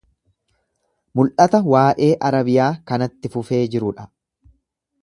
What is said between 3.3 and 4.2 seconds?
fufee jiru dha.